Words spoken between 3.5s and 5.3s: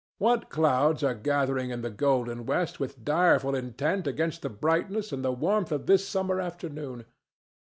intent against the brightness and